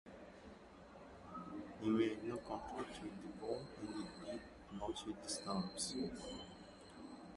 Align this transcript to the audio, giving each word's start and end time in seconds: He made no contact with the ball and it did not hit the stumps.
He 1.79 1.87
made 1.87 2.23
no 2.23 2.37
contact 2.37 3.03
with 3.03 3.21
the 3.21 3.27
ball 3.39 3.61
and 3.87 4.01
it 4.03 4.31
did 4.31 4.79
not 4.81 4.97
hit 4.99 5.21
the 5.21 5.29
stumps. 5.29 5.93